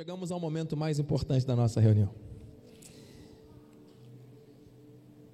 [0.00, 2.08] chegamos ao momento mais importante da nossa reunião.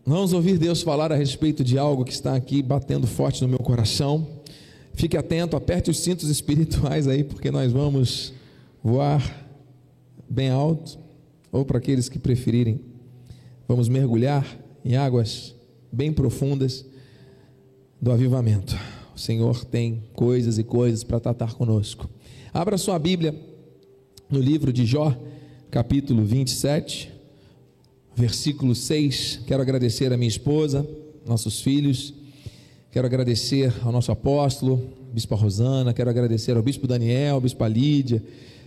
[0.04, 3.60] Vamos ouvir Deus falar a respeito de algo que está aqui batendo forte no meu
[3.60, 4.26] coração.
[4.92, 8.34] Fique atento, aperte os cintos espirituais aí, porque nós vamos
[8.82, 9.46] voar
[10.28, 10.98] bem alto,
[11.52, 12.80] ou para aqueles que preferirem,
[13.68, 15.54] vamos mergulhar em águas
[15.92, 16.84] bem profundas
[18.02, 18.76] do avivamento.
[19.14, 22.10] O Senhor tem coisas e coisas para tratar conosco.
[22.52, 23.54] Abra sua Bíblia
[24.28, 25.16] no livro de Jó,
[25.70, 27.12] capítulo 27,
[28.14, 29.42] versículo 6.
[29.46, 30.86] Quero agradecer a minha esposa,
[31.24, 32.12] nossos filhos,
[32.90, 38.22] quero agradecer ao nosso apóstolo, Bispo Rosana, quero agradecer ao Bispo Daniel, Bispo Lídia,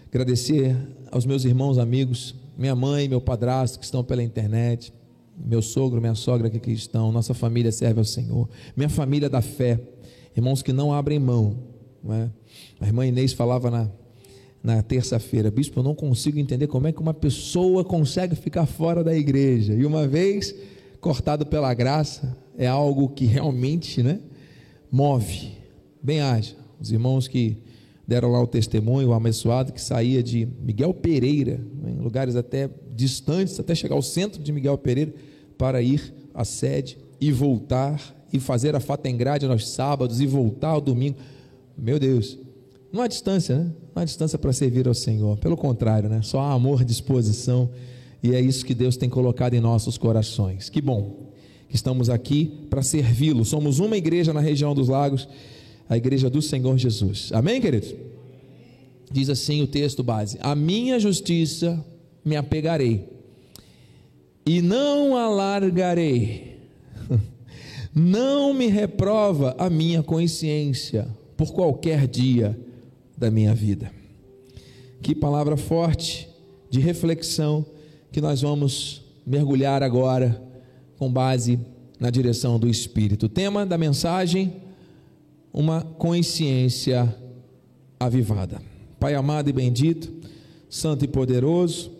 [0.07, 0.75] agradecer
[1.11, 4.93] aos meus irmãos, amigos, minha mãe, meu padrasto que estão pela internet,
[5.37, 9.41] meu sogro, minha sogra que aqui estão, nossa família serve ao Senhor, minha família da
[9.41, 9.79] fé,
[10.35, 11.67] irmãos que não abrem mão.
[12.01, 12.29] Não é?
[12.79, 13.89] A irmã Inês falava na,
[14.63, 19.03] na terça-feira, bispo, eu não consigo entender como é que uma pessoa consegue ficar fora
[19.03, 19.73] da igreja.
[19.73, 20.53] E uma vez
[20.99, 24.19] cortado pela graça, é algo que realmente né,
[24.91, 25.53] move.
[26.03, 26.55] Bem haja.
[26.79, 27.57] Os irmãos que
[28.05, 32.69] deram lá o testemunho, o abençoado que saía de Miguel Pereira, né, em lugares até
[32.93, 35.13] distantes, até chegar ao centro de Miguel Pereira,
[35.57, 40.81] para ir à sede e voltar e fazer a fatengrade nos sábados e voltar ao
[40.81, 41.17] domingo.
[41.77, 42.37] Meu Deus,
[42.91, 43.71] não há distância, né?
[43.95, 45.37] Não há distância para servir ao Senhor.
[45.37, 46.21] Pelo contrário, né?
[46.23, 47.69] Só há amor, disposição.
[48.21, 50.69] E é isso que Deus tem colocado em nossos corações.
[50.69, 51.29] Que bom
[51.69, 53.45] que estamos aqui para servi-lo.
[53.45, 55.27] Somos uma igreja na região dos lagos,
[55.87, 57.29] a igreja do Senhor Jesus.
[57.31, 57.93] Amém, queridos?
[59.11, 61.83] Diz assim o texto base: A minha justiça
[62.25, 63.07] me apegarei,
[64.45, 66.49] e não alargarei.
[67.91, 72.55] Não me reprova a minha consciência por qualquer dia
[73.19, 73.91] da minha vida.
[75.01, 76.29] Que palavra forte
[76.69, 77.65] de reflexão
[78.11, 80.41] que nós vamos mergulhar agora
[80.97, 81.59] com base
[81.99, 83.25] na direção do Espírito.
[83.25, 84.53] O tema da mensagem:
[85.51, 87.13] uma consciência
[87.99, 88.61] avivada.
[88.97, 90.11] Pai amado e bendito,
[90.69, 91.91] santo e poderoso,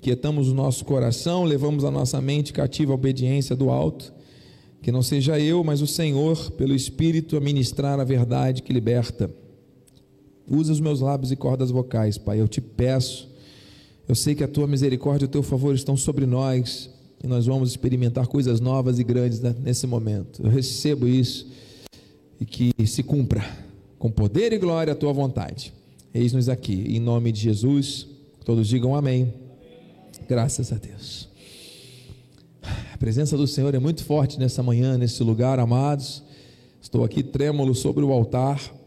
[0.00, 4.12] quietamos o nosso coração, levamos a nossa mente cativa à obediência do alto.
[4.82, 9.30] Que não seja eu, mas o Senhor, pelo Espírito, a ministrar a verdade que liberta
[10.50, 12.40] Usa os meus lábios e cordas vocais, Pai.
[12.40, 13.28] Eu te peço.
[14.08, 16.90] Eu sei que a tua misericórdia e o teu favor estão sobre nós
[17.22, 20.42] e nós vamos experimentar coisas novas e grandes nesse momento.
[20.42, 21.46] Eu recebo isso
[22.40, 23.44] e que se cumpra
[23.96, 25.72] com poder e glória a tua vontade.
[26.12, 28.08] Eis-nos aqui, em nome de Jesus.
[28.44, 29.32] Todos digam amém.
[30.28, 31.28] Graças a Deus.
[32.92, 36.24] A presença do Senhor é muito forte nessa manhã, nesse lugar, amados.
[36.82, 38.79] Estou aqui trêmulo sobre o altar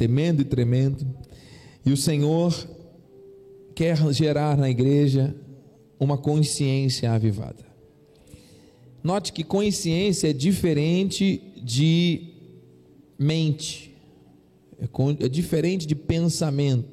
[0.00, 1.06] temendo e tremendo.
[1.84, 2.54] E o Senhor
[3.74, 5.36] quer gerar na igreja
[5.98, 7.62] uma consciência avivada.
[9.04, 12.32] Note que consciência é diferente de
[13.18, 13.94] mente,
[14.78, 14.88] é,
[15.26, 16.88] é diferente de pensamento.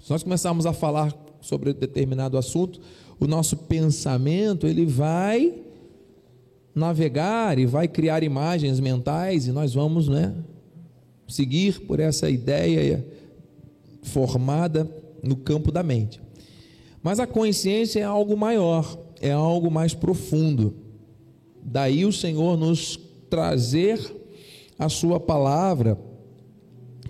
[0.00, 2.80] Se nós começarmos a falar sobre determinado assunto,
[3.20, 5.62] o nosso pensamento ele vai
[6.74, 10.34] navegar e vai criar imagens mentais e nós vamos, né,
[11.28, 13.06] seguir por essa ideia
[14.02, 14.90] formada
[15.22, 16.20] no campo da mente.
[17.02, 20.74] Mas a consciência é algo maior, é algo mais profundo.
[21.62, 22.98] Daí o Senhor nos
[23.30, 23.98] trazer
[24.78, 25.98] a sua palavra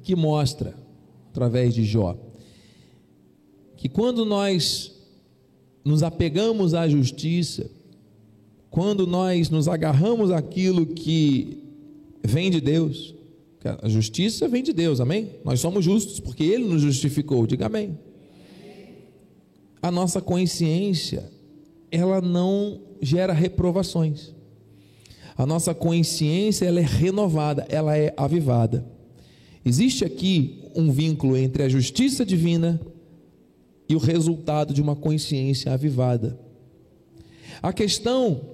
[0.03, 0.75] que mostra
[1.31, 2.17] através de Jó
[3.83, 4.93] que quando nós
[5.85, 7.69] nos apegamos à justiça,
[8.71, 11.65] quando nós nos agarramos àquilo que
[12.23, 13.13] vem de Deus,
[13.69, 15.31] a justiça vem de Deus, amém?
[15.45, 17.99] Nós somos justos porque Ele nos justificou, diga amém.
[19.81, 21.31] A nossa consciência,
[21.91, 24.33] ela não gera reprovações.
[25.37, 28.87] A nossa consciência, ela é renovada, ela é avivada.
[29.65, 32.81] Existe aqui um vínculo entre a justiça divina
[33.89, 36.39] e o resultado de uma consciência avivada.
[37.63, 38.52] A questão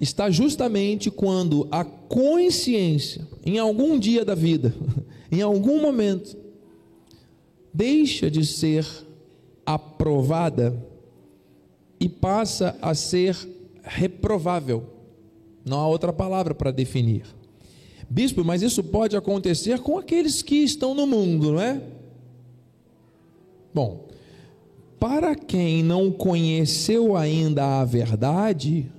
[0.00, 4.74] está justamente quando a consciência, em algum dia da vida,
[5.30, 6.36] em algum momento,
[7.72, 8.86] deixa de ser
[9.66, 10.74] aprovada
[12.00, 13.36] e passa a ser
[13.82, 14.84] reprovável.
[15.64, 17.24] Não há outra palavra para definir.
[18.08, 21.82] Bispo, mas isso pode acontecer com aqueles que estão no mundo, não é?
[23.74, 24.08] Bom,
[24.98, 28.90] para quem não conheceu ainda a verdade,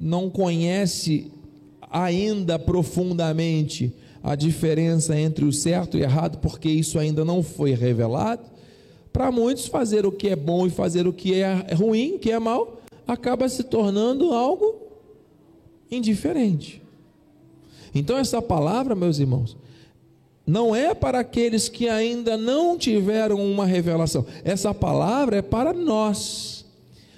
[0.00, 1.30] não conhece
[1.90, 3.92] ainda profundamente
[4.22, 8.42] a diferença entre o certo e errado, porque isso ainda não foi revelado.
[9.12, 12.38] Para muitos, fazer o que é bom e fazer o que é ruim, que é
[12.38, 14.74] mal, acaba se tornando algo
[15.90, 16.82] indiferente.
[17.94, 19.56] Então, essa palavra, meus irmãos,
[20.46, 26.64] não é para aqueles que ainda não tiveram uma revelação, essa palavra é para nós,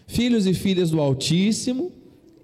[0.06, 1.90] filhos e filhas do Altíssimo,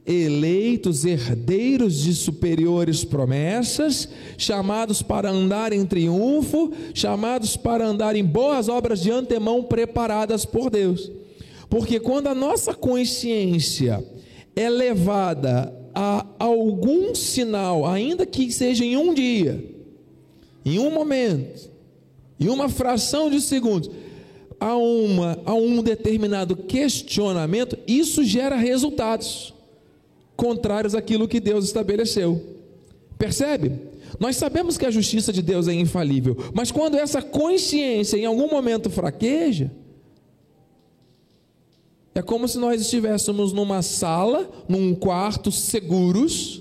[0.07, 8.69] eleitos, herdeiros de superiores promessas, chamados para andar em triunfo, chamados para andar em boas
[8.69, 11.11] obras de antemão preparadas por Deus.
[11.71, 14.05] Porque quando a nossa consciência
[14.57, 19.65] é levada a algum sinal, ainda que seja em um dia,
[20.65, 21.71] em um momento,
[22.41, 23.91] em uma fração de segundos,
[24.59, 29.55] a, uma, a um determinado questionamento, isso gera resultados
[30.43, 32.43] contrários àquilo que Deus estabeleceu.
[33.17, 33.79] Percebe?
[34.19, 38.51] Nós sabemos que a justiça de Deus é infalível, mas quando essa consciência em algum
[38.51, 39.71] momento fraqueja,
[42.13, 46.61] é como se nós estivéssemos numa sala, num quarto seguros,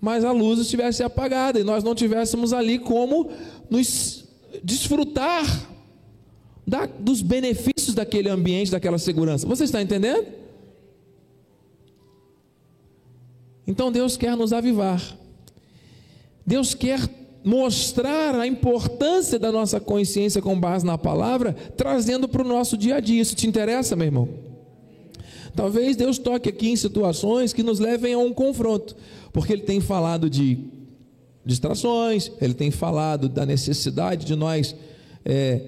[0.00, 3.28] mas a luz estivesse apagada e nós não tivéssemos ali como
[3.68, 4.24] nos
[4.62, 5.68] desfrutar
[6.64, 9.46] da, dos benefícios daquele ambiente, daquela segurança.
[9.48, 10.45] Você está entendendo?
[13.66, 15.02] Então Deus quer nos avivar.
[16.46, 17.00] Deus quer
[17.44, 22.96] mostrar a importância da nossa consciência com base na palavra, trazendo para o nosso dia
[22.96, 23.22] a dia.
[23.22, 24.28] Isso te interessa, meu irmão?
[25.54, 28.94] Talvez Deus toque aqui em situações que nos levem a um confronto,
[29.32, 30.58] porque Ele tem falado de
[31.44, 34.74] distrações, Ele tem falado da necessidade de nós
[35.24, 35.62] é,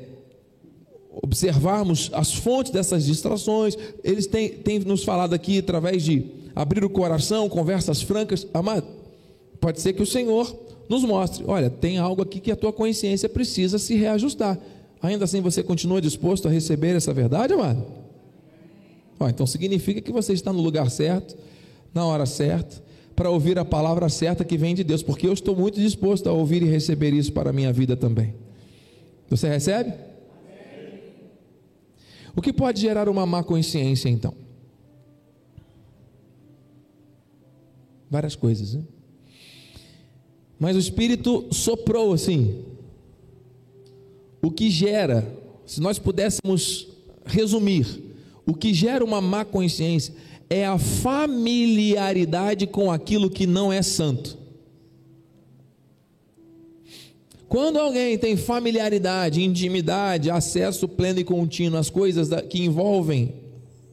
[1.22, 6.90] observarmos as fontes dessas distrações, Ele tem, tem nos falado aqui através de abrir o
[6.90, 8.44] coração, conversas francas.
[8.52, 8.84] Amado,
[9.60, 10.58] pode ser que o Senhor
[10.88, 14.58] nos mostre: olha, tem algo aqui que a tua consciência precisa se reajustar.
[15.00, 17.86] Ainda assim você continua disposto a receber essa verdade, amado?
[19.28, 21.36] então significa que você está no lugar certo,
[21.92, 22.82] na hora certa,
[23.16, 26.32] para ouvir a palavra certa que vem de Deus, porque eu estou muito disposto a
[26.32, 28.34] ouvir e receber isso para a minha vida também.
[29.28, 29.92] Você recebe?
[32.34, 34.47] O que pode gerar uma má consciência então?
[38.10, 38.82] Várias coisas, né?
[40.58, 42.64] Mas o Espírito soprou assim.
[44.42, 45.26] O que gera,
[45.66, 46.88] se nós pudéssemos
[47.24, 47.86] resumir,
[48.46, 50.14] o que gera uma má consciência
[50.50, 54.38] é a familiaridade com aquilo que não é santo.
[57.48, 63.34] Quando alguém tem familiaridade, intimidade, acesso pleno e contínuo às coisas que envolvem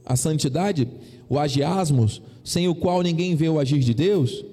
[0.06, 0.88] a santidade,
[1.30, 4.46] o agiasmos, sem o qual ninguém vê o agir de Deus,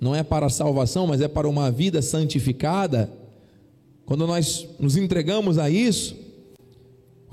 [0.00, 3.10] não é para a salvação, mas é para uma vida santificada.
[4.04, 6.16] Quando nós nos entregamos a isso,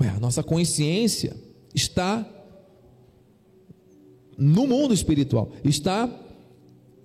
[0.00, 1.36] ué, a nossa consciência
[1.74, 2.24] está
[4.38, 6.08] no mundo espiritual, está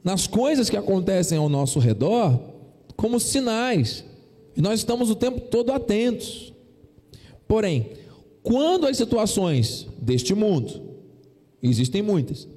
[0.03, 2.39] nas coisas que acontecem ao nosso redor
[2.95, 4.05] como sinais.
[4.55, 6.53] E nós estamos o tempo todo atentos.
[7.47, 7.91] Porém,
[8.43, 10.81] quando as situações deste mundo,
[11.63, 12.47] existem muitas,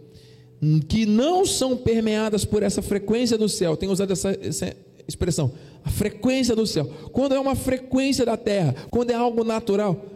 [0.89, 4.77] que não são permeadas por essa frequência do céu, tenho usado essa, essa
[5.07, 5.53] expressão,
[5.85, 6.89] a frequência do céu.
[7.13, 10.15] Quando é uma frequência da terra, quando é algo natural,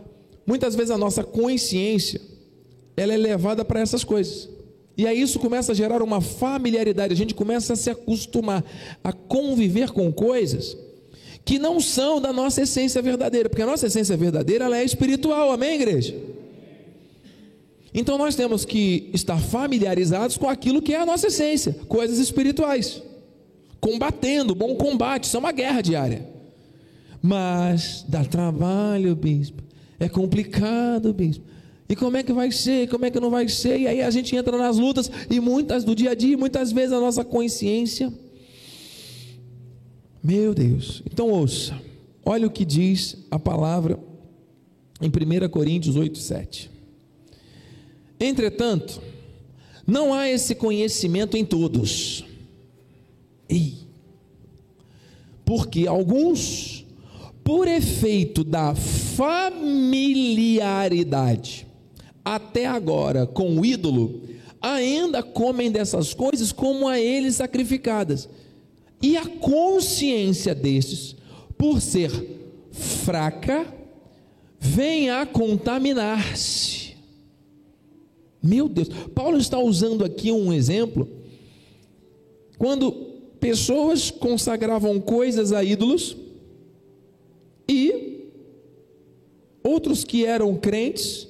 [0.49, 2.19] Muitas vezes a nossa consciência
[2.97, 4.49] ela é levada para essas coisas.
[4.97, 8.65] E aí isso começa a gerar uma familiaridade, a gente começa a se acostumar
[9.05, 10.75] a conviver com coisas
[11.45, 15.53] que não são da nossa essência verdadeira, porque a nossa essência verdadeira ela é espiritual,
[15.53, 16.17] amém, igreja?
[17.93, 23.03] Então nós temos que estar familiarizados com aquilo que é a nossa essência, coisas espirituais,
[23.81, 26.29] combatendo, bom combate, isso é uma guerra diária.
[27.23, 29.63] Mas dá trabalho, bispo.
[29.99, 31.45] É complicado, bispo.
[31.89, 32.89] E como é que vai ser?
[32.89, 33.81] Como é que não vai ser?
[33.81, 36.93] E aí a gente entra nas lutas e muitas do dia a dia, muitas vezes
[36.93, 38.13] a nossa consciência.
[40.23, 41.03] Meu Deus.
[41.11, 41.75] Então ouça.
[42.25, 43.99] Olha o que diz a palavra
[45.01, 46.78] em 1 Coríntios 8, 7.
[48.21, 49.01] Entretanto,
[49.87, 52.25] não há esse conhecimento em todos.
[53.49, 53.75] Ei.
[55.45, 56.79] Porque alguns
[57.49, 61.67] por efeito da familiaridade
[62.23, 64.21] até agora com o ídolo,
[64.61, 68.29] ainda comem dessas coisas como a eles sacrificadas.
[69.01, 71.17] E a consciência destes,
[71.57, 72.11] por ser
[72.71, 73.67] fraca,
[74.61, 76.88] vem a contaminar-se.
[78.49, 81.07] Meu Deus, Paulo está usando aqui um exemplo,
[82.57, 82.91] quando
[83.39, 86.17] pessoas consagravam coisas a ídolos
[87.69, 88.25] e
[89.63, 91.29] outros que eram crentes,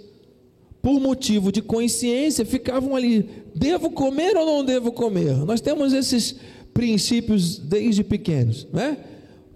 [0.81, 5.37] por motivo de consciência, ficavam ali: devo comer ou não devo comer?
[5.39, 6.37] Nós temos esses
[6.73, 8.97] princípios desde pequenos, né?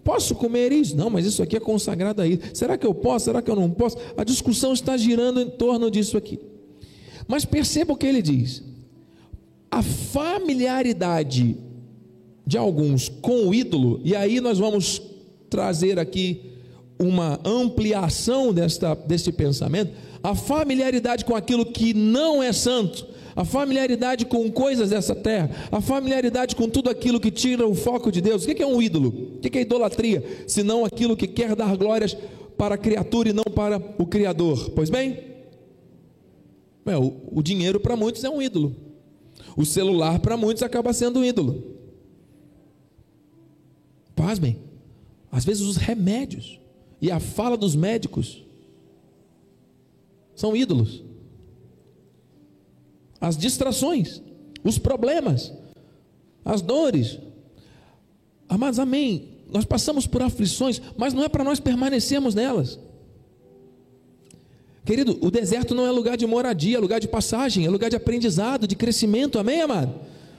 [0.03, 0.97] Posso comer isso?
[0.97, 2.41] Não, mas isso aqui é consagrado a isso.
[2.55, 3.27] Será que eu posso?
[3.27, 3.97] Será que eu não posso?
[4.17, 6.41] A discussão está girando em torno disso aqui.
[7.27, 8.63] Mas perceba o que ele diz.
[9.71, 11.57] A familiaridade
[12.47, 15.01] de alguns com o ídolo, e aí nós vamos
[15.49, 16.53] trazer aqui
[16.99, 24.27] uma ampliação desta, deste pensamento, a familiaridade com aquilo que não é santo, a familiaridade
[24.27, 28.45] com coisas dessa terra, a familiaridade com tudo aquilo que tira o foco de Deus.
[28.45, 29.09] O que é um ídolo?
[29.37, 30.23] O que é idolatria?
[30.47, 32.17] Senão aquilo que quer dar glórias
[32.57, 34.71] para a criatura e não para o Criador.
[34.71, 35.19] Pois bem,
[36.87, 38.77] o, o dinheiro para muitos é um ídolo,
[39.57, 41.73] o celular para muitos acaba sendo um ídolo.
[44.15, 44.59] Pasmem,
[45.31, 46.61] às vezes os remédios
[47.01, 48.45] e a fala dos médicos
[50.35, 51.03] são ídolos
[53.23, 54.21] as distrações,
[54.65, 55.53] os problemas,
[56.45, 57.21] as dores.
[58.49, 59.29] Amados, amém.
[59.49, 62.81] Nós passamos por aflições, mas não é para nós permanecermos nelas.
[64.85, 67.97] Querido, o deserto não é lugar de moradia, é lugar de passagem, é lugar de
[67.97, 69.95] aprendizado, de crescimento, amém, amado?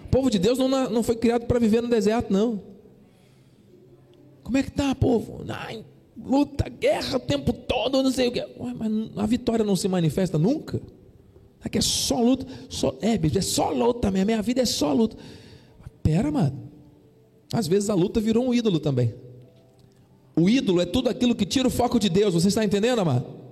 [0.06, 2.62] O povo de Deus não, não foi criado para viver no deserto, não.
[4.44, 5.46] Como é que tá, povo?
[6.22, 8.42] Luta, guerra o tempo todo, não sei o que.
[8.42, 10.82] Ué, mas a vitória não se manifesta nunca?
[11.64, 12.46] Aqui é só luta.
[12.70, 14.26] Só, é, é só luta mesmo.
[14.26, 15.16] Minha vida é só luta.
[16.04, 16.70] Pera, mano.
[17.54, 19.14] Às vezes a luta virou um ídolo também.
[20.36, 22.34] O ídolo é tudo aquilo que tira o foco de Deus.
[22.34, 23.43] Você está entendendo, amado?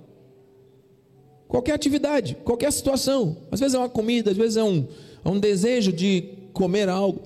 [1.52, 3.36] Qualquer atividade, qualquer situação.
[3.50, 4.86] Às vezes é uma comida, às vezes é um,
[5.22, 7.20] é um desejo de comer algo.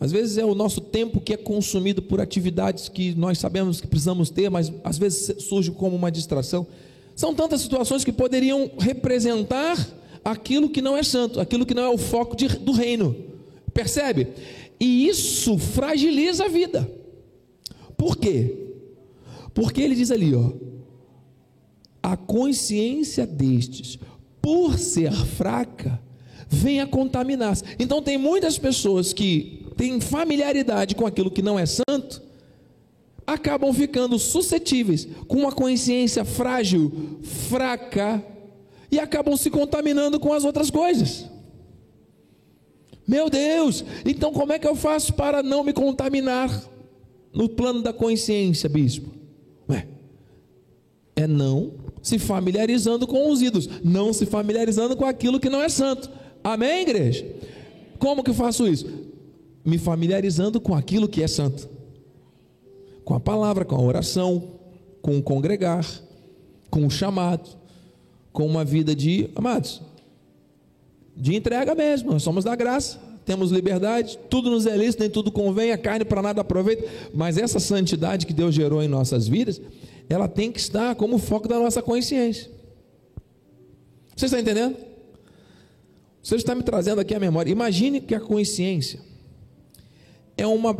[0.00, 3.86] Às vezes é o nosso tempo que é consumido por atividades que nós sabemos que
[3.86, 6.66] precisamos ter, mas às vezes surge como uma distração.
[7.14, 9.78] São tantas situações que poderiam representar
[10.24, 13.14] aquilo que não é santo, aquilo que não é o foco de, do reino.
[13.72, 14.26] Percebe?
[14.80, 16.90] E isso fragiliza a vida.
[17.96, 18.72] Por quê?
[19.54, 20.50] Porque ele diz ali, ó,
[22.02, 23.98] a consciência destes,
[24.40, 26.00] por ser fraca,
[26.48, 27.64] vem a contaminar-se.
[27.78, 32.22] Então tem muitas pessoas que têm familiaridade com aquilo que não é santo,
[33.26, 38.24] acabam ficando suscetíveis, com uma consciência frágil, fraca,
[38.90, 41.26] e acabam se contaminando com as outras coisas.
[43.06, 46.64] Meu Deus, então como é que eu faço para não me contaminar
[47.32, 49.10] no plano da consciência, bispo?
[49.68, 49.86] Ué,
[51.14, 55.68] é não se familiarizando com os ídolos, não se familiarizando com aquilo que não é
[55.68, 56.10] santo.
[56.42, 57.26] Amém, igreja?
[57.98, 58.86] Como que eu faço isso?
[59.64, 61.68] Me familiarizando com aquilo que é santo.
[63.04, 64.42] Com a palavra, com a oração,
[65.02, 65.86] com o congregar,
[66.70, 67.60] com o chamado
[68.32, 69.82] com uma vida de, amados,
[71.16, 72.12] de entrega mesmo.
[72.12, 76.04] Nós somos da graça, temos liberdade, tudo nos é lícito, nem tudo convém, a carne
[76.04, 79.60] para nada aproveita, mas essa santidade que Deus gerou em nossas vidas,
[80.10, 82.50] ela tem que estar como foco da nossa consciência.
[84.16, 84.76] Você está entendendo?
[86.20, 87.50] Você está me trazendo aqui a memória.
[87.50, 89.00] Imagine que a consciência
[90.36, 90.76] é uma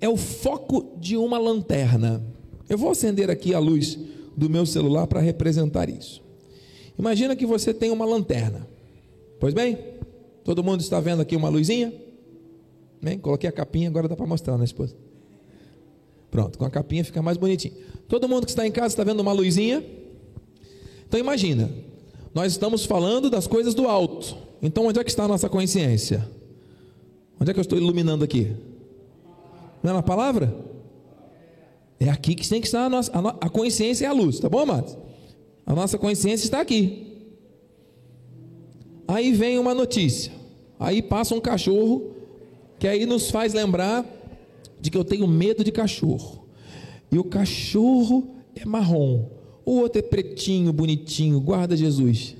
[0.00, 2.22] é o foco de uma lanterna.
[2.68, 3.96] Eu vou acender aqui a luz
[4.36, 6.20] do meu celular para representar isso.
[6.98, 8.68] Imagina que você tem uma lanterna.
[9.38, 9.78] Pois bem,
[10.44, 11.92] todo mundo está vendo aqui uma luzinha?
[13.00, 15.05] Bem, coloquei a capinha, agora dá para mostrar, né, esposa?
[16.36, 17.72] Pronto, com a capinha fica mais bonitinho.
[18.06, 19.82] Todo mundo que está em casa está vendo uma luzinha?
[21.08, 21.70] Então imagina,
[22.34, 24.36] nós estamos falando das coisas do alto.
[24.60, 26.28] Então onde é que está a nossa consciência?
[27.40, 28.54] Onde é que eu estou iluminando aqui?
[29.82, 30.54] Não é na palavra?
[31.98, 34.58] É aqui que tem que estar a nossa a, consciência e a luz, tá bom,
[34.58, 34.94] amados?
[35.64, 37.16] A nossa consciência está aqui.
[39.08, 40.30] Aí vem uma notícia.
[40.78, 42.10] Aí passa um cachorro
[42.78, 44.04] que aí nos faz lembrar
[44.80, 46.46] de que eu tenho medo de cachorro.
[47.10, 49.26] E o cachorro é marrom.
[49.64, 51.40] O outro é pretinho, bonitinho.
[51.40, 52.36] Guarda Jesus.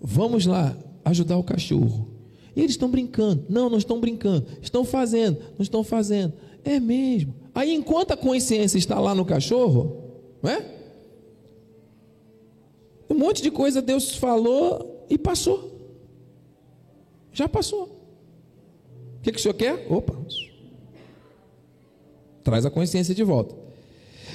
[0.00, 2.08] Vamos lá ajudar o cachorro.
[2.54, 3.44] E eles estão brincando.
[3.48, 4.46] Não, não estão brincando.
[4.60, 6.32] Estão fazendo, não estão fazendo.
[6.64, 7.34] É mesmo.
[7.54, 10.04] Aí, enquanto a consciência está lá no cachorro,
[10.42, 10.78] não é?
[13.10, 15.78] Um monte de coisa Deus falou e passou.
[17.32, 17.97] Já passou.
[19.18, 19.86] O que, que o senhor quer?
[19.90, 20.14] Opa.
[22.42, 23.54] Traz a consciência de volta.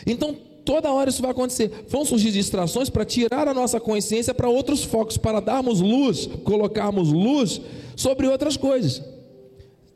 [0.06, 0.36] Então,
[0.66, 1.86] toda hora isso vai acontecer.
[1.88, 7.12] Vão surgir distrações para tirar a nossa consciência para outros focos, para darmos luz, colocarmos
[7.12, 7.62] luz
[7.96, 9.02] sobre outras coisas.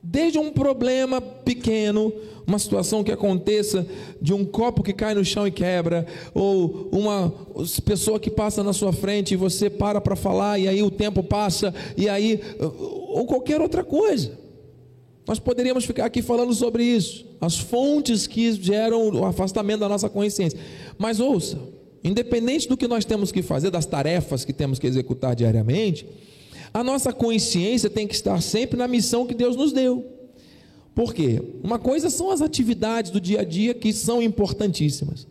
[0.02, 2.14] Desde um problema pequeno,
[2.46, 3.86] uma situação que aconteça
[4.22, 7.34] de um copo que cai no chão e quebra, ou uma
[7.84, 11.22] pessoa que passa na sua frente e você para para falar e aí o tempo
[11.22, 14.47] passa e aí ou qualquer outra coisa.
[15.28, 20.08] Nós poderíamos ficar aqui falando sobre isso, as fontes que geram o afastamento da nossa
[20.08, 20.58] consciência.
[20.98, 21.60] Mas ouça,
[22.02, 26.08] independente do que nós temos que fazer, das tarefas que temos que executar diariamente,
[26.74, 30.06] a nossa consciência tem que estar sempre na missão que Deus nos deu.
[30.96, 31.42] Por quê?
[31.62, 35.28] Uma coisa são as atividades do dia a dia que são importantíssimas.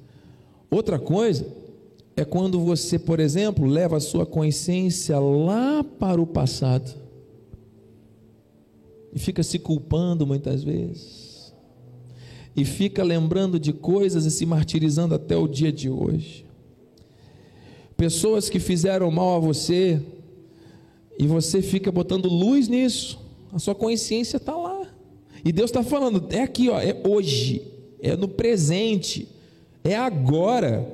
[0.70, 1.46] Outra coisa
[2.14, 7.05] é quando você, por exemplo, leva a sua consciência lá para o passado
[9.16, 11.50] e fica se culpando muitas vezes,
[12.54, 16.44] e fica lembrando de coisas e se martirizando até o dia de hoje.
[17.96, 20.02] Pessoas que fizeram mal a você,
[21.18, 23.18] e você fica botando luz nisso,
[23.50, 24.86] a sua consciência está lá.
[25.42, 27.62] E Deus está falando, é aqui, ó, é hoje,
[28.02, 29.26] é no presente,
[29.82, 30.86] é agora,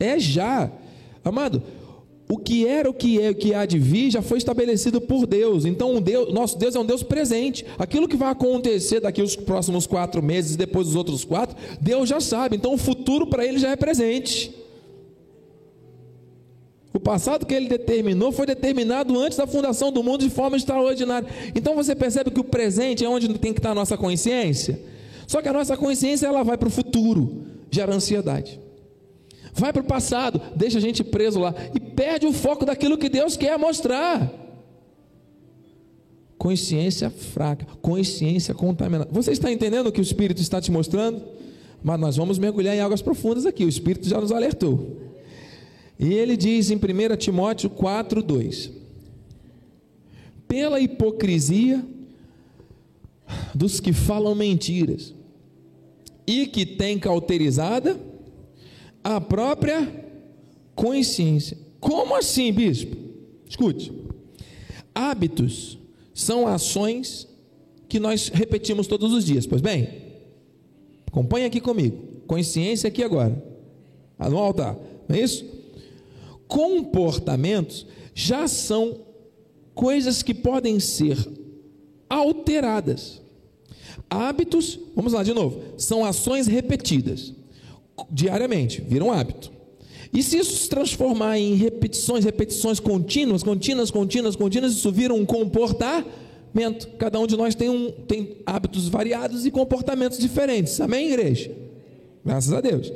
[0.00, 0.68] é já.
[1.24, 1.62] Amado,
[2.32, 5.26] o que era, o que é, o que há de vir já foi estabelecido por
[5.26, 5.66] Deus.
[5.66, 7.62] Então, Deus, nosso Deus é um Deus presente.
[7.78, 12.20] Aquilo que vai acontecer daqui os próximos quatro meses, depois dos outros quatro, Deus já
[12.20, 12.56] sabe.
[12.56, 14.50] Então, o futuro para ele já é presente.
[16.94, 21.28] O passado que ele determinou foi determinado antes da fundação do mundo de forma extraordinária.
[21.54, 24.80] Então você percebe que o presente é onde tem que estar a nossa consciência.
[25.26, 28.58] Só que a nossa consciência ela vai para o futuro, gera ansiedade.
[29.52, 33.08] Vai para o passado, deixa a gente preso lá e perde o foco daquilo que
[33.08, 34.32] Deus quer mostrar.
[36.38, 39.10] Consciência fraca, consciência contaminada.
[39.12, 41.22] Você está entendendo o que o Espírito está te mostrando?
[41.82, 43.64] Mas nós vamos mergulhar em águas profundas aqui.
[43.64, 44.96] O Espírito já nos alertou.
[45.98, 48.70] E ele diz em 1 Timóteo 4, 2:
[50.48, 51.84] Pela hipocrisia
[53.54, 55.14] dos que falam mentiras
[56.26, 58.00] e que têm cauterizada
[59.02, 59.90] a própria
[60.74, 61.58] consciência.
[61.80, 62.96] Como assim, bispo?
[63.48, 63.92] Escute.
[64.94, 65.78] Hábitos
[66.14, 67.28] são ações
[67.88, 69.46] que nós repetimos todos os dias.
[69.46, 69.88] Pois bem,
[71.06, 72.22] acompanhe aqui comigo.
[72.26, 73.42] Consciência aqui agora.
[74.18, 75.44] No altar, não é isso?
[76.52, 79.00] comportamentos já são
[79.74, 81.16] coisas que podem ser
[82.10, 83.22] alteradas.
[84.10, 87.32] Hábitos, vamos lá de novo, são ações repetidas
[88.10, 89.52] diariamente, viram hábito.
[90.12, 95.24] E se isso se transformar em repetições, repetições contínuas, contínuas, contínuas, contínuas, isso vira um
[95.24, 96.88] comportamento.
[96.98, 100.78] Cada um de nós tem, um, tem hábitos variados e comportamentos diferentes.
[100.80, 101.50] Amém, igreja?
[102.24, 102.92] Graças a Deus.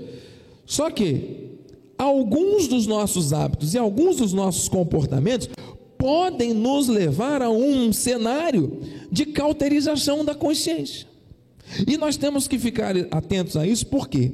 [0.67, 1.57] Só que
[1.97, 5.49] alguns dos nossos hábitos e alguns dos nossos comportamentos
[5.97, 11.07] podem nos levar a um cenário de cauterização da consciência.
[11.87, 14.33] E nós temos que ficar atentos a isso, por quê?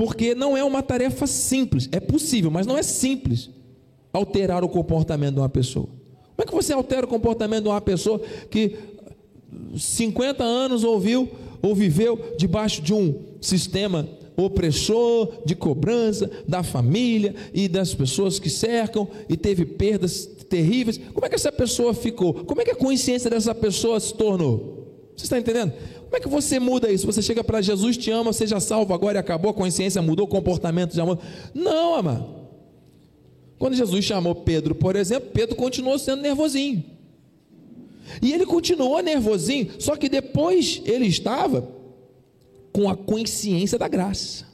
[0.00, 3.50] Porque não é uma tarefa simples, é possível, mas não é simples
[4.10, 5.84] alterar o comportamento de uma pessoa.
[5.84, 8.18] Como é que você altera o comportamento de uma pessoa
[8.50, 8.78] que
[9.76, 11.28] 50 anos ouviu
[11.60, 14.08] ou viveu debaixo de um sistema
[14.38, 20.98] opressor, de cobrança da família e das pessoas que cercam e teve perdas terríveis.
[21.12, 22.32] Como é que essa pessoa ficou?
[22.32, 24.80] Como é que a consciência dessa pessoa se tornou?
[25.14, 25.74] Você está entendendo?
[26.10, 27.06] Como é que você muda isso?
[27.06, 30.28] Você chega para Jesus, te ama, seja salvo agora e acabou, a consciência mudou, o
[30.28, 31.20] comportamento de amor.
[31.54, 32.26] Não, amado.
[33.56, 36.84] Quando Jesus chamou Pedro, por exemplo, Pedro continuou sendo nervosinho.
[38.20, 41.68] E ele continuou nervosinho, só que depois ele estava
[42.72, 44.46] com a consciência da graça.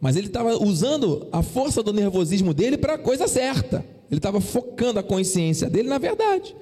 [0.00, 3.84] Mas ele estava usando a força do nervosismo dele para a coisa certa.
[4.08, 6.54] Ele estava focando a consciência dele na verdade.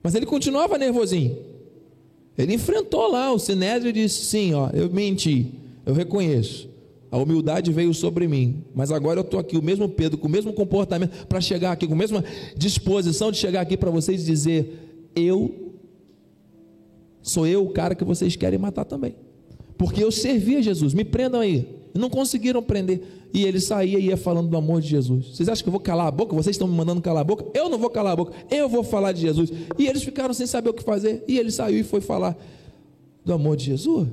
[0.00, 1.47] Mas ele continuava nervosinho.
[2.38, 5.52] Ele enfrentou lá o sinédrio e disse: Sim, ó, eu menti,
[5.84, 6.68] eu reconheço.
[7.10, 10.30] A humildade veio sobre mim, mas agora eu estou aqui, o mesmo Pedro, com o
[10.30, 12.22] mesmo comportamento, para chegar aqui, com a mesma
[12.56, 15.74] disposição de chegar aqui para vocês e dizer: Eu
[17.20, 19.14] sou eu o cara que vocês querem matar também
[19.78, 21.77] porque eu servia Jesus, me prendam aí.
[21.94, 23.02] Não conseguiram prender.
[23.32, 25.36] E ele saía e ia falando do amor de Jesus.
[25.36, 26.34] Vocês acham que eu vou calar a boca?
[26.34, 27.46] Vocês estão me mandando calar a boca?
[27.54, 29.50] Eu não vou calar a boca, eu vou falar de Jesus.
[29.78, 31.24] E eles ficaram sem saber o que fazer.
[31.28, 32.36] E ele saiu e foi falar
[33.24, 34.08] do amor de Jesus.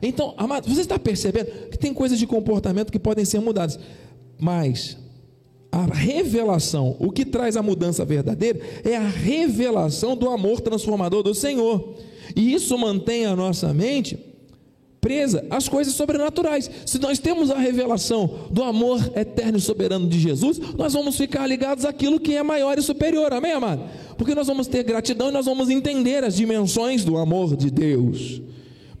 [0.00, 3.78] Então, amado, você está percebendo que tem coisas de comportamento que podem ser mudadas,
[4.38, 4.98] mas
[5.70, 11.34] a revelação, o que traz a mudança verdadeira, é a revelação do amor transformador do
[11.34, 11.94] Senhor.
[12.36, 14.18] E isso mantém a nossa mente
[15.02, 16.70] presa às coisas sobrenaturais.
[16.86, 21.44] Se nós temos a revelação do amor eterno e soberano de Jesus, nós vamos ficar
[21.48, 23.32] ligados àquilo que é maior e superior.
[23.32, 23.82] Amém, amado?
[24.16, 28.40] Porque nós vamos ter gratidão e nós vamos entender as dimensões do amor de Deus.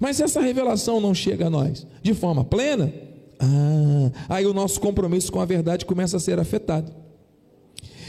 [0.00, 2.92] Mas se essa revelação não chega a nós de forma plena,
[3.38, 6.92] ah, aí o nosso compromisso com a verdade começa a ser afetado.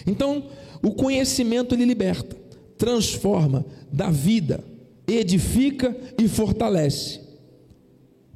[0.08, 0.46] Então,
[0.82, 2.36] o conhecimento ele liberta,
[2.76, 4.64] transforma, dá vida,
[5.08, 7.23] edifica e fortalece.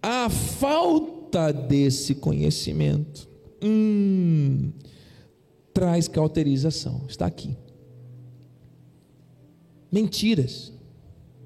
[0.10, 3.28] A falta desse conhecimento
[3.62, 4.72] hum,
[5.74, 7.02] traz cauterização.
[7.10, 7.58] Está aqui.
[9.92, 10.72] Mentiras.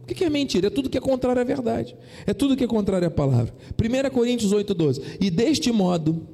[0.04, 0.68] O que é mentira?
[0.68, 1.98] É tudo que é contrário à verdade.
[2.28, 3.52] É tudo que é contrário à palavra.
[3.80, 5.18] 1 Coríntios 8,12.
[5.20, 6.28] E deste modo,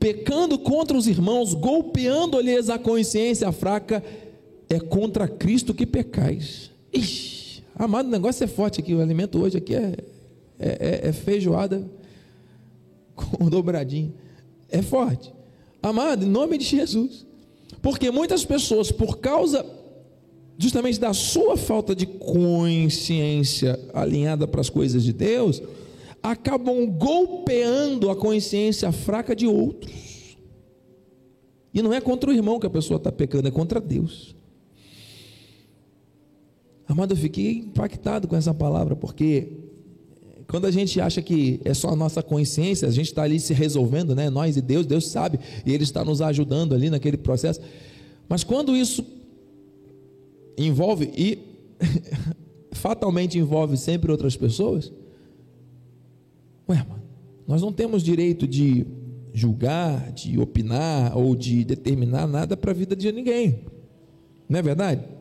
[0.00, 4.02] pecando contra os irmãos, golpeando-lhes a consciência fraca,
[4.68, 6.72] é contra Cristo que pecais.
[6.92, 8.92] Ixi, amado, o negócio é forte aqui.
[8.92, 9.94] O alimento hoje aqui é,
[10.58, 11.84] é, é, é feijoada
[13.14, 14.12] com dobradinho.
[14.68, 15.32] É forte.
[15.82, 17.26] Amado, em nome de Jesus.
[17.82, 19.64] Porque muitas pessoas, por causa
[20.56, 25.62] justamente da sua falta de consciência alinhada para as coisas de Deus,
[26.22, 30.38] acabam golpeando a consciência fraca de outros.
[31.72, 34.34] E não é contra o irmão que a pessoa está pecando, é contra Deus.
[36.86, 39.63] Amado, eu fiquei impactado com essa palavra, porque
[40.48, 43.54] quando a gente acha que é só a nossa consciência, a gente está ali se
[43.54, 44.28] resolvendo, né?
[44.30, 47.60] Nós e Deus, Deus sabe, e Ele está nos ajudando ali naquele processo.
[48.28, 49.04] Mas quando isso
[50.56, 51.38] envolve e
[52.72, 54.92] fatalmente envolve sempre outras pessoas,
[56.68, 57.02] ué, mano,
[57.46, 58.86] nós não temos direito de
[59.32, 63.60] julgar, de opinar ou de determinar nada para a vida de ninguém,
[64.48, 65.13] não é verdade?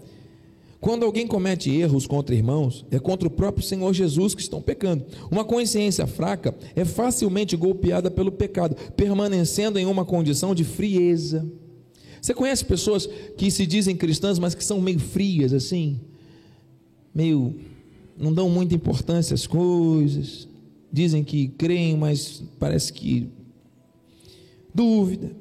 [0.84, 5.04] Quando alguém comete erros contra irmãos, é contra o próprio Senhor Jesus que estão pecando.
[5.32, 11.44] Uma consciência fraca é facilmente golpeada pelo pecado, permanecendo em uma condição de frieza
[12.24, 16.00] você conhece pessoas que se dizem cristãs, mas que são meio frias assim?
[17.14, 17.54] Meio.
[18.18, 20.48] não dão muita importância às coisas.
[20.90, 23.28] Dizem que creem, mas parece que.
[24.74, 25.36] dúvida,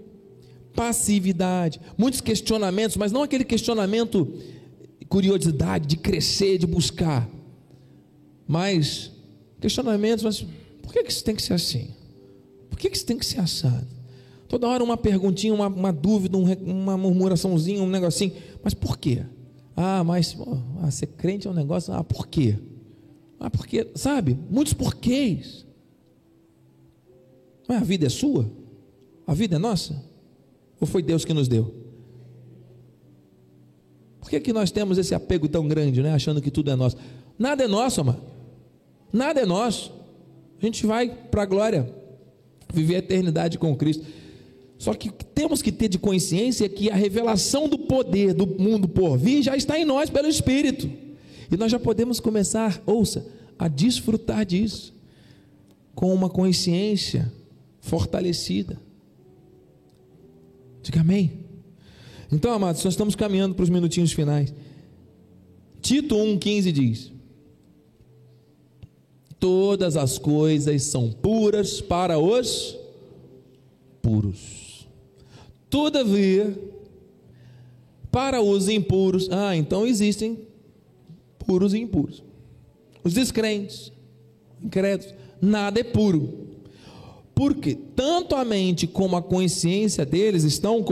[0.75, 4.27] passividade, muitos questionamentos, mas não aquele questionamento,
[5.13, 7.29] curiosidade de crescer, de buscar.
[8.49, 9.13] Mas
[9.61, 10.47] questionamentos, mas
[10.81, 11.91] por que isso tem que ser assim?
[12.71, 13.87] Por que isso tem que ser assado?
[14.49, 18.33] Toda hora uma perguntinha, uma, uma dúvida, um, uma murmuraçãozinha, um negocinho.
[18.65, 19.23] Mas por quê?
[19.77, 20.35] Ah, mas
[20.81, 21.93] ah, ser crente é um negócio.
[21.93, 22.57] Ah, por quê?
[23.39, 24.39] Ah, porque, sabe?
[24.51, 25.67] Muitos porquês.
[27.69, 28.51] Mas a vida é sua?
[29.27, 30.03] A vida é nossa?
[30.81, 31.82] Ou foi Deus que nos deu?
[34.33, 36.15] Que, que nós temos esse apego tão grande, né?
[36.15, 36.97] Achando que tudo é nosso?
[37.39, 38.23] Nada é nosso, amado.
[39.13, 39.93] Nada é nosso.
[40.59, 41.95] A gente vai para a glória,
[42.73, 44.07] viver a eternidade com Cristo.
[44.79, 49.19] Só que temos que ter de consciência que a revelação do poder do mundo por
[49.19, 50.91] vir já está em nós pelo Espírito.
[51.51, 53.27] E nós já podemos começar, ouça,
[53.59, 54.95] a desfrutar disso
[55.95, 57.31] com uma consciência
[57.83, 58.81] fortalecida.
[60.83, 61.42] Diga amém.
[62.33, 64.55] Então, amados, nós estamos caminhando para os minutinhos finais.
[65.81, 67.13] Tito 1,15 diz:
[69.39, 72.79] Todas as coisas são puras para os
[74.01, 74.63] puros
[75.73, 76.55] Todavia,
[78.11, 80.39] para os impuros, ah, então existem
[81.39, 82.23] puros e impuros.
[83.03, 83.91] Os descrentes,
[84.63, 86.51] incrédulos, nada é puro.
[87.35, 90.83] Porque tanto a mente como a consciência deles estão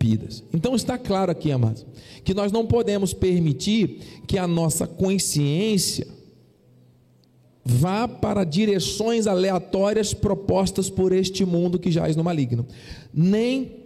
[0.00, 0.42] corrompidas.
[0.52, 1.84] Então está claro aqui, amados,
[2.24, 6.06] que nós não podemos permitir que a nossa consciência
[7.62, 12.66] vá para direções aleatórias propostas por este mundo que jaz no maligno,
[13.12, 13.76] nem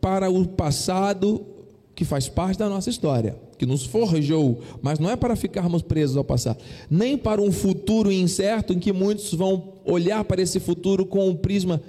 [0.00, 1.46] para o passado
[1.94, 6.16] que faz parte da nossa história, que nos forjou, mas não é para ficarmos presos
[6.16, 6.58] ao passado,
[6.90, 11.36] nem para um futuro incerto em que muitos vão olhar para esse futuro com o
[11.36, 11.80] prisma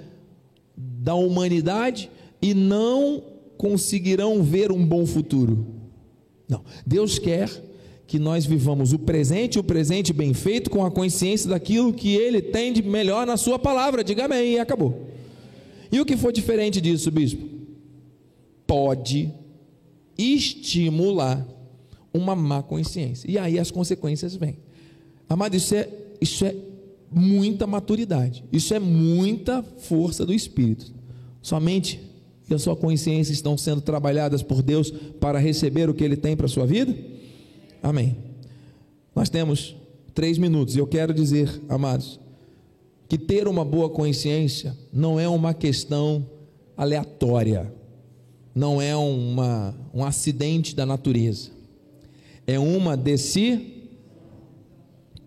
[0.76, 3.31] da humanidade e não
[3.62, 5.64] conseguirão ver um bom futuro.
[6.48, 7.48] Não, Deus quer
[8.08, 12.42] que nós vivamos o presente, o presente bem feito, com a consciência daquilo que Ele
[12.42, 14.02] tem de melhor na Sua palavra.
[14.02, 15.06] Diga amém e acabou.
[15.92, 17.46] E o que for diferente disso, bispo?
[18.66, 19.32] Pode
[20.18, 21.46] estimular
[22.12, 23.30] uma má consciência.
[23.30, 24.58] E aí as consequências vêm.
[25.28, 25.88] Amado, isso é,
[26.20, 26.56] isso é
[27.12, 28.44] muita maturidade.
[28.52, 30.92] Isso é muita força do Espírito.
[31.40, 32.11] Somente
[32.52, 36.36] e a sua consciência estão sendo trabalhadas por Deus para receber o que Ele tem
[36.36, 36.94] para a sua vida?
[37.82, 38.16] Amém.
[39.14, 39.76] Nós temos
[40.14, 40.76] três minutos.
[40.76, 42.20] E eu quero dizer, amados,
[43.08, 46.26] que ter uma boa consciência não é uma questão
[46.76, 47.72] aleatória,
[48.54, 51.50] não é uma, um acidente da natureza,
[52.46, 53.88] é uma de si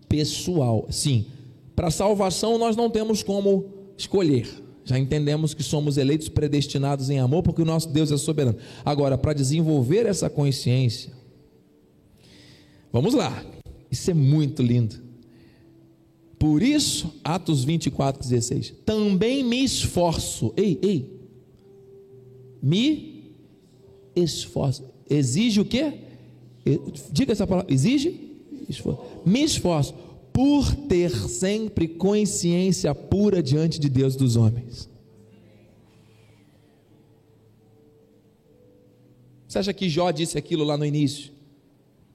[0.08, 0.86] pessoal.
[0.90, 1.26] Sim,
[1.74, 4.65] para salvação nós não temos como escolher.
[4.86, 8.56] Já entendemos que somos eleitos predestinados em amor, porque o nosso Deus é soberano.
[8.84, 11.12] Agora, para desenvolver essa consciência,
[12.92, 13.44] vamos lá,
[13.90, 14.94] isso é muito lindo.
[16.38, 18.74] Por isso, Atos 24, 16.
[18.84, 20.54] Também me esforço.
[20.56, 21.20] Ei, ei.
[22.62, 23.24] Me
[24.14, 24.84] esforço.
[25.10, 25.94] Exige o quê?
[27.10, 27.72] Diga essa palavra.
[27.72, 28.20] Exige?
[28.68, 29.00] Esforço.
[29.24, 29.94] Me esforço
[30.36, 34.86] por ter sempre consciência pura diante de Deus dos homens.
[39.48, 41.32] Você acha que Jó disse aquilo lá no início?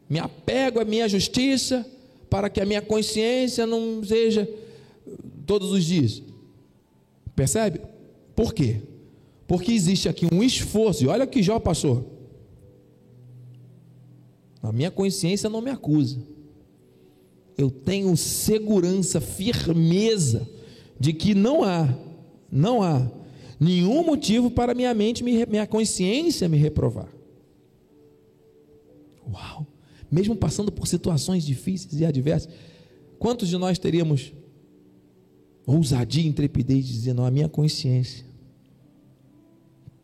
[0.08, 1.84] Me apego à minha justiça
[2.30, 4.48] para que a minha consciência não seja
[5.48, 6.22] todos os dias.
[7.36, 7.82] Percebe?
[8.36, 8.84] Por quê?
[9.48, 12.20] Porque existe aqui um esforço, e olha o que Jó passou.
[14.62, 16.20] A minha consciência não me acusa
[17.62, 20.48] eu tenho segurança, firmeza
[21.00, 21.94] de que não há,
[22.52, 23.10] não há
[23.60, 27.10] nenhum motivo para minha mente, minha consciência me reprovar.
[29.32, 29.66] Uau!
[30.12, 32.52] Mesmo passando por situações difíceis e adversas,
[33.18, 34.34] quantos de nós teríamos
[35.66, 38.26] ousadia intrepidez de dizer, não, a minha consciência,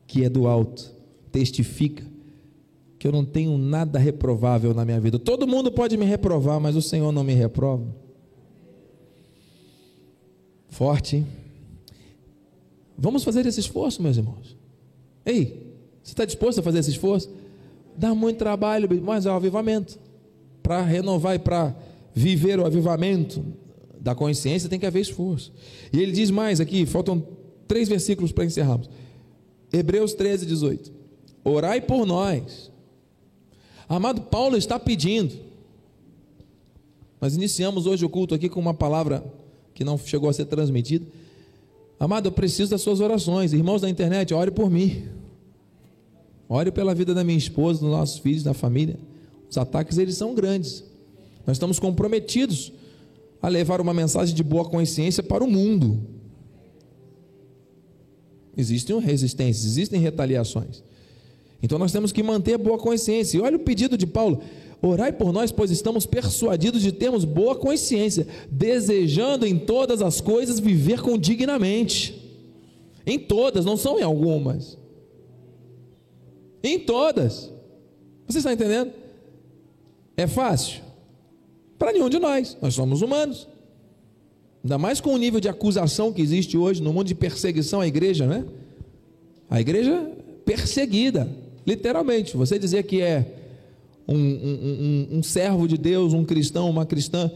[0.06, 0.96] que é do alto,
[1.32, 2.06] testifica
[2.98, 5.20] que eu não tenho nada reprovável na minha vida.
[5.20, 7.86] Todo mundo pode me reprovar, mas o Senhor não me reprova.
[10.70, 11.18] Forte.
[11.18, 11.28] Hein?
[12.98, 14.58] Vamos fazer esse esforço, meus irmãos.
[15.26, 17.30] Ei, você está disposto a fazer esse esforço?
[17.96, 20.00] Dá muito trabalho, mas é o avivamento.
[20.64, 21.76] Para renovar e para
[22.14, 23.46] viver o avivamento
[24.00, 25.54] da consciência tem que haver esforço.
[25.94, 27.24] E ele diz mais aqui, faltam
[27.68, 28.90] três versículos para encerrarmos.
[29.72, 30.92] Hebreus 13, 18.
[31.44, 32.72] Orai por nós
[33.88, 35.34] Amado Paulo está pedindo.
[37.22, 39.24] Nós iniciamos hoje o culto aqui com uma palavra
[39.74, 41.06] que não chegou a ser transmitida.
[42.00, 43.54] Amado, eu preciso das suas orações.
[43.54, 45.08] Irmãos da internet, ore por mim.
[46.50, 49.00] Ore pela vida da minha esposa, dos nossos filhos, da família.
[49.50, 50.84] Os ataques eles são grandes.
[51.46, 52.72] Nós estamos comprometidos
[53.42, 56.00] a levar uma mensagem de boa consciência para o mundo.
[58.56, 60.84] Existem resistências, existem retaliações.
[61.62, 63.38] Então nós temos que manter boa consciência.
[63.38, 64.42] E olha o pedido de Paulo:
[64.82, 70.60] orai por nós, pois estamos persuadidos de termos boa consciência, desejando em todas as coisas
[70.60, 72.24] viver com dignamente.
[73.06, 74.78] Em todas, não são em algumas.
[76.62, 77.52] Em todas.
[78.28, 78.92] Você está entendendo?
[80.18, 80.82] É fácil?
[81.80, 82.58] Para nenhum de nós.
[82.62, 83.48] Nós somos humanos.
[84.64, 87.88] Ainda mais com o nível de acusação que existe hoje no mundo de perseguição à
[87.88, 88.46] igreja, né?
[89.50, 90.12] A igreja
[90.44, 91.30] perseguida.
[91.68, 93.26] Literalmente, você dizer que é
[94.08, 97.30] um, um, um, um servo de Deus, um cristão, uma cristã,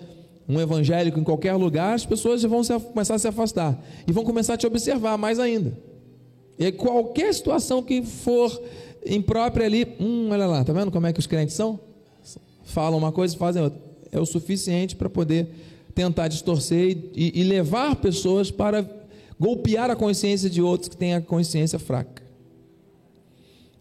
[0.48, 4.24] um evangélico em qualquer lugar, as pessoas vão se, começar a se afastar e vão
[4.24, 5.78] começar a te observar mais ainda.
[6.58, 8.62] E qualquer situação que for
[9.06, 11.78] imprópria ali, hum, olha lá, tá vendo como é que os crentes são?
[12.64, 13.82] Falam uma coisa e fazem outra.
[14.14, 15.50] É o suficiente para poder
[15.94, 18.86] tentar distorcer e, e levar pessoas para
[19.38, 22.21] golpear a consciência de outros que têm a consciência fraca.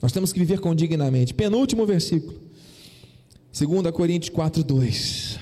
[0.00, 1.34] Nós temos que viver com dignamente.
[1.34, 2.38] Penúltimo versículo.
[3.52, 5.38] 2 Coríntios 4, 2.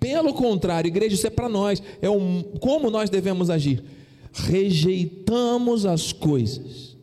[0.00, 1.82] Pelo contrário, igreja, isso é para nós.
[2.00, 3.82] É um, como nós devemos agir.
[4.32, 6.96] Rejeitamos as coisas.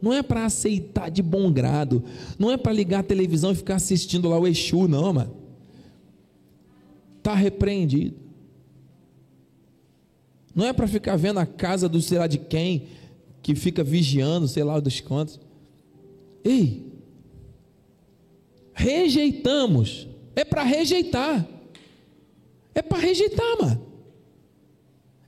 [0.00, 2.02] Não é para aceitar de bom grado.
[2.38, 5.36] Não é para ligar a televisão e ficar assistindo lá o Exu, não, mano.
[7.18, 8.16] Está repreendido.
[10.54, 12.88] Não é para ficar vendo a casa do sei lá de quem,
[13.42, 15.40] que fica vigiando, sei lá dos quantos.
[16.44, 16.82] Ei,
[18.72, 21.46] rejeitamos, é para rejeitar,
[22.74, 23.92] é para rejeitar, mano.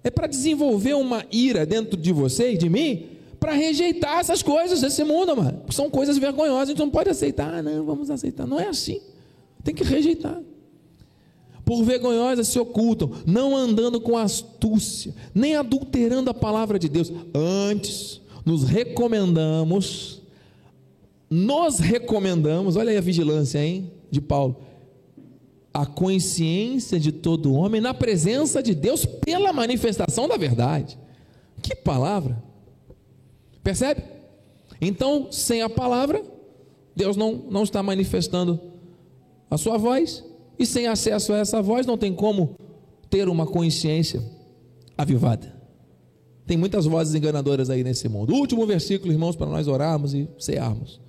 [0.03, 3.07] É para desenvolver uma ira dentro de você e de mim,
[3.40, 5.62] para rejeitar essas coisas desse mundo, mano.
[5.70, 8.46] São coisas vergonhosas, a gente não pode aceitar, ah, não, vamos aceitar.
[8.46, 9.00] Não é assim.
[9.62, 10.40] Tem que rejeitar.
[11.64, 17.11] Por vergonhosas se ocultam, não andando com astúcia, nem adulterando a palavra de Deus.
[17.35, 20.20] Antes, nos recomendamos
[21.35, 24.57] nos recomendamos, olha aí a vigilância, hein, de Paulo,
[25.73, 30.97] a consciência de todo homem na presença de Deus pela manifestação da verdade.
[31.61, 32.40] Que palavra!
[33.64, 34.05] Percebe?
[34.81, 36.23] Então, sem a palavra,
[36.94, 38.61] Deus não, não está manifestando
[39.51, 40.25] a sua voz,
[40.57, 42.55] E sem acesso a essa voz, não tem como
[43.11, 44.23] ter uma consciência
[44.97, 45.53] avivada.
[46.47, 48.33] Tem muitas vozes enganadoras aí nesse mundo.
[48.33, 51.03] Último versículo, irmãos, para nós orarmos e cearmos.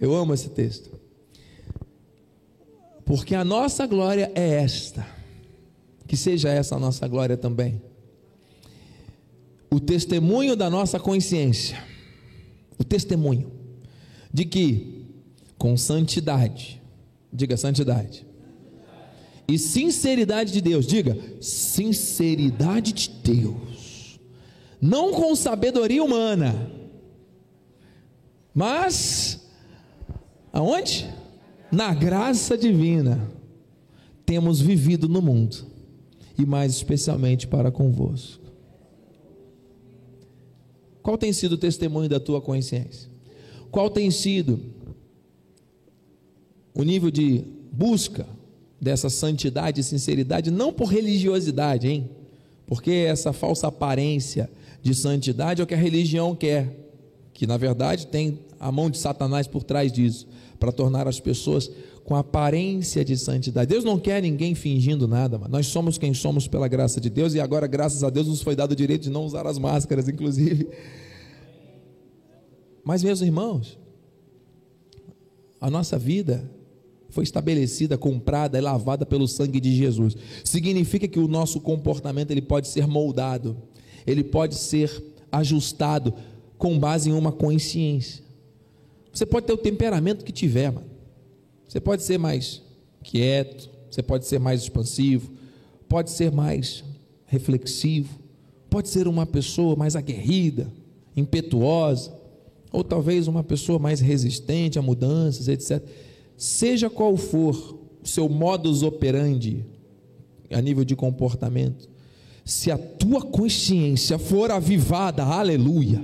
[0.00, 0.90] Eu amo esse texto.
[3.04, 5.06] Porque a nossa glória é esta.
[6.06, 7.80] Que seja essa a nossa glória também.
[9.70, 11.82] O testemunho da nossa consciência.
[12.78, 13.50] O testemunho
[14.32, 15.06] de que
[15.56, 16.82] com santidade,
[17.32, 18.26] diga santidade,
[19.48, 24.20] e sinceridade de Deus, diga sinceridade de Deus,
[24.80, 26.70] não com sabedoria humana,
[28.54, 29.45] mas
[30.56, 31.06] aonde?
[31.70, 33.30] Na graça divina,
[34.24, 35.66] temos vivido no mundo,
[36.38, 38.42] e mais especialmente para convosco.
[41.02, 43.10] Qual tem sido o testemunho da tua consciência?
[43.70, 44.58] Qual tem sido
[46.74, 48.26] o nível de busca
[48.80, 52.10] dessa santidade e sinceridade, não por religiosidade, hein?
[52.66, 54.50] Porque essa falsa aparência
[54.82, 56.74] de santidade é o que a religião quer,
[57.32, 60.26] que na verdade tem a mão de Satanás por trás disso,
[60.58, 61.70] para tornar as pessoas
[62.04, 63.68] com aparência de santidade.
[63.68, 65.50] Deus não quer ninguém fingindo nada, mano.
[65.50, 68.54] nós somos quem somos pela graça de Deus e agora, graças a Deus, nos foi
[68.54, 70.68] dado o direito de não usar as máscaras, inclusive.
[72.84, 73.76] Mas, meus irmãos,
[75.60, 76.48] a nossa vida
[77.08, 80.14] foi estabelecida, comprada e lavada pelo sangue de Jesus.
[80.44, 83.56] Significa que o nosso comportamento ele pode ser moldado,
[84.06, 86.14] ele pode ser ajustado
[86.56, 88.25] com base em uma consciência.
[89.16, 90.90] Você pode ter o temperamento que tiver, mano.
[91.66, 92.60] Você pode ser mais
[93.02, 95.32] quieto, você pode ser mais expansivo,
[95.88, 96.84] pode ser mais
[97.24, 98.20] reflexivo,
[98.68, 100.70] pode ser uma pessoa mais aguerrida,
[101.16, 102.14] impetuosa,
[102.70, 105.82] ou talvez uma pessoa mais resistente a mudanças, etc.
[106.36, 109.64] Seja qual for o seu modus operandi
[110.50, 111.88] a nível de comportamento,
[112.44, 116.02] se a tua consciência for avivada, aleluia,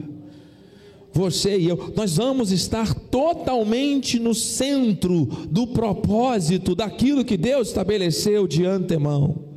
[1.13, 8.47] você e eu, nós vamos estar totalmente no centro do propósito daquilo que Deus estabeleceu
[8.47, 9.53] de antemão.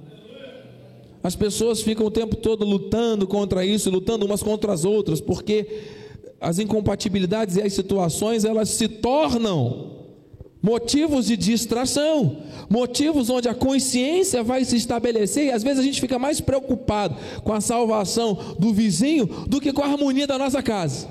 [1.24, 5.66] As pessoas ficam o tempo todo lutando contra isso, lutando umas contra as outras, porque
[6.40, 9.96] as incompatibilidades e as situações elas se tornam
[10.62, 12.38] motivos de distração,
[12.70, 17.16] motivos onde a consciência vai se estabelecer e às vezes a gente fica mais preocupado
[17.44, 21.08] com a salvação do vizinho do que com a harmonia da nossa casa.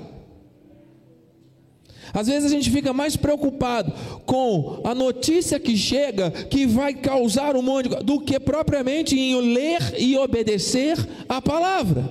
[2.15, 3.91] Às vezes a gente fica mais preocupado
[4.25, 9.53] com a notícia que chega, que vai causar um monte de, do que propriamente em
[9.53, 10.97] ler e obedecer
[11.27, 12.09] a palavra.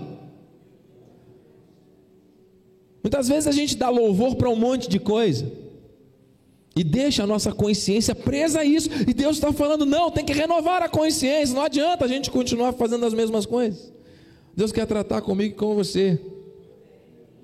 [3.02, 5.50] Muitas vezes a gente dá louvor para um monte de coisa
[6.76, 8.90] e deixa a nossa consciência presa a isso.
[9.08, 11.54] E Deus está falando: não, tem que renovar a consciência.
[11.54, 13.90] Não adianta a gente continuar fazendo as mesmas coisas.
[14.54, 16.20] Deus quer tratar comigo e com você.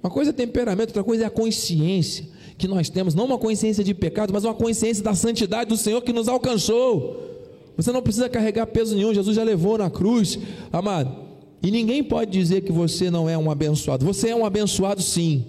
[0.03, 2.29] Uma coisa é temperamento, outra coisa é a consciência
[2.61, 6.03] que nós temos, não uma consciência de pecado, mas uma consciência da santidade do Senhor
[6.03, 7.29] que nos alcançou.
[7.77, 10.38] Você não precisa carregar peso nenhum, Jesus já levou na cruz,
[10.70, 11.31] amado.
[11.62, 14.05] E ninguém pode dizer que você não é um abençoado.
[14.05, 15.46] Você é um abençoado sim.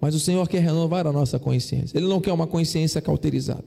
[0.00, 1.96] Mas o Senhor quer renovar a nossa consciência.
[1.96, 3.64] Ele não quer uma consciência cauterizada.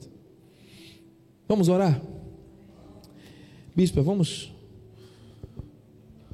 [1.48, 2.00] Vamos orar?
[3.74, 4.52] Bispo, vamos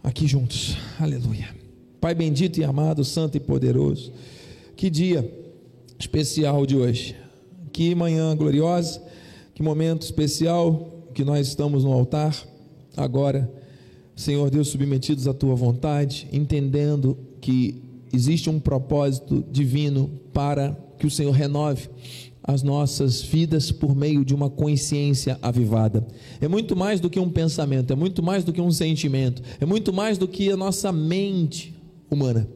[0.02, 0.76] aqui juntos.
[1.00, 1.54] Aleluia.
[2.00, 4.12] Pai bendito e amado, santo e poderoso.
[4.76, 5.45] Que dia
[5.98, 7.16] especial de hoje.
[7.72, 9.02] Que manhã gloriosa.
[9.54, 12.36] Que momento especial que nós estamos no altar
[12.96, 13.50] agora.
[14.14, 17.82] Senhor Deus, submetidos à tua vontade, entendendo que
[18.12, 21.88] existe um propósito divino para que o Senhor renove
[22.42, 26.06] as nossas vidas por meio de uma consciência avivada.
[26.40, 29.66] É muito mais do que um pensamento, é muito mais do que um sentimento, é
[29.66, 31.74] muito mais do que a nossa mente
[32.10, 32.48] humana.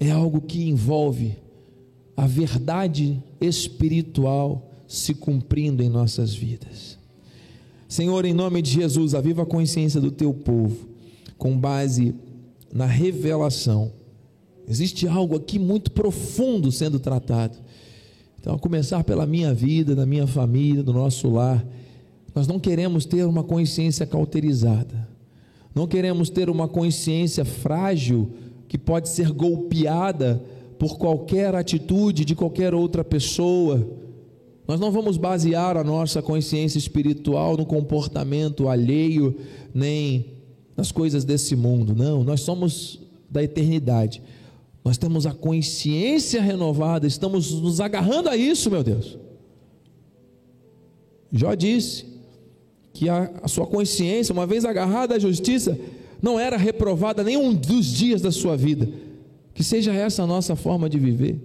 [0.00, 1.36] É algo que envolve
[2.16, 6.98] a verdade espiritual se cumprindo em nossas vidas.
[7.88, 10.88] Senhor, em nome de Jesus, aviva a consciência do teu povo
[11.36, 12.14] com base
[12.72, 13.92] na revelação
[14.68, 17.58] Existe algo aqui muito profundo sendo tratado.
[18.40, 21.64] Então, a começar pela minha vida, da minha família, do nosso lar,
[22.34, 25.08] nós não queremos ter uma consciência cauterizada.
[25.74, 28.30] Não queremos ter uma consciência frágil
[28.68, 30.42] que pode ser golpeada
[30.82, 33.88] por qualquer atitude de qualquer outra pessoa.
[34.66, 39.38] Nós não vamos basear a nossa consciência espiritual no comportamento alheio,
[39.72, 40.26] nem
[40.76, 41.94] nas coisas desse mundo.
[41.94, 42.98] Não, nós somos
[43.30, 44.20] da eternidade.
[44.84, 49.16] Nós temos a consciência renovada, estamos nos agarrando a isso, meu Deus.
[51.30, 52.06] Jó disse
[52.92, 55.78] que a, a sua consciência, uma vez agarrada à justiça,
[56.20, 59.11] não era reprovada nenhum dos dias da sua vida.
[59.54, 61.38] Que seja essa a nossa forma de viver.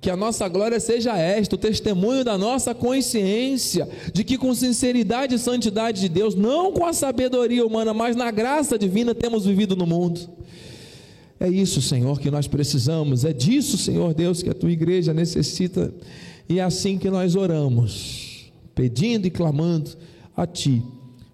[0.00, 5.34] Que a nossa glória seja esta, o testemunho da nossa consciência, de que com sinceridade
[5.34, 9.74] e santidade de Deus, não com a sabedoria humana, mas na graça divina, temos vivido
[9.74, 10.20] no mundo.
[11.38, 15.92] É isso, Senhor, que nós precisamos, é disso, Senhor Deus, que a tua igreja necessita,
[16.48, 19.90] e é assim que nós oramos, pedindo e clamando
[20.36, 20.82] a Ti,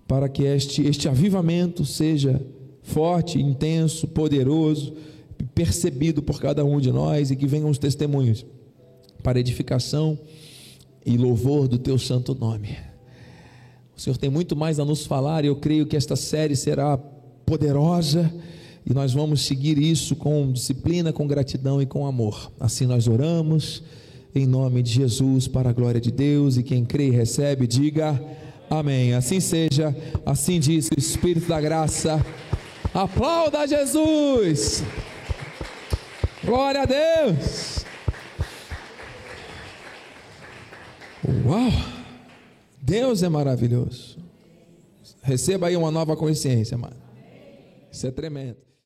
[0.08, 2.40] para que este, este avivamento seja
[2.82, 4.92] forte, intenso, poderoso,
[5.54, 8.44] percebido por cada um de nós e que venham os testemunhos
[9.22, 10.18] para edificação
[11.04, 12.76] e louvor do Teu santo nome.
[13.96, 16.96] O Senhor tem muito mais a nos falar e eu creio que esta série será
[17.44, 18.32] poderosa
[18.84, 22.50] e nós vamos seguir isso com disciplina, com gratidão e com amor.
[22.58, 23.82] Assim nós oramos
[24.34, 28.20] em nome de Jesus para a glória de Deus e quem crê e recebe diga
[28.70, 29.14] amém.
[29.14, 29.94] Assim seja,
[30.24, 32.24] assim diz o Espírito da graça.
[32.94, 34.82] Aplauda Jesus.
[36.44, 37.84] Glória a Deus.
[41.46, 41.70] Uau!
[42.80, 44.18] Deus é maravilhoso.
[45.22, 46.96] Receba aí uma nova consciência, mano.
[47.90, 48.71] Isso é tremendo.